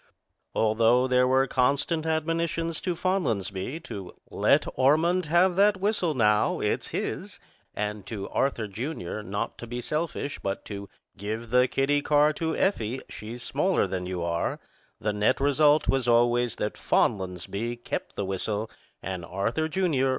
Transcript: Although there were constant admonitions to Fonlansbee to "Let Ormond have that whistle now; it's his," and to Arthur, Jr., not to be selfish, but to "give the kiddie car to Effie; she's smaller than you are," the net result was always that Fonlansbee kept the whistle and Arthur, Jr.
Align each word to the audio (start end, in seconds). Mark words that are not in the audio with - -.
Although 0.55 1.05
there 1.07 1.27
were 1.27 1.45
constant 1.45 2.07
admonitions 2.07 2.81
to 2.81 2.95
Fonlansbee 2.95 3.81
to 3.83 4.11
"Let 4.31 4.65
Ormond 4.73 5.25
have 5.27 5.55
that 5.57 5.79
whistle 5.79 6.15
now; 6.15 6.59
it's 6.59 6.87
his," 6.87 7.39
and 7.75 8.03
to 8.07 8.27
Arthur, 8.29 8.67
Jr., 8.67 9.21
not 9.21 9.59
to 9.59 9.67
be 9.67 9.79
selfish, 9.79 10.39
but 10.39 10.65
to 10.65 10.89
"give 11.17 11.51
the 11.51 11.67
kiddie 11.67 12.01
car 12.01 12.33
to 12.33 12.55
Effie; 12.55 13.01
she's 13.09 13.43
smaller 13.43 13.85
than 13.85 14.07
you 14.07 14.23
are," 14.23 14.59
the 14.99 15.13
net 15.13 15.39
result 15.39 15.87
was 15.87 16.07
always 16.07 16.55
that 16.55 16.77
Fonlansbee 16.79 17.75
kept 17.83 18.15
the 18.15 18.25
whistle 18.25 18.71
and 19.03 19.23
Arthur, 19.23 19.67
Jr. 19.67 20.09